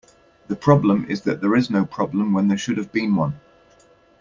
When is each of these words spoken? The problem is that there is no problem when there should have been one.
The 0.47 0.55
problem 0.55 1.05
is 1.05 1.21
that 1.25 1.41
there 1.41 1.55
is 1.55 1.69
no 1.69 1.85
problem 1.85 2.33
when 2.33 2.47
there 2.47 2.57
should 2.57 2.77
have 2.77 2.91
been 2.91 3.15
one. 3.15 3.39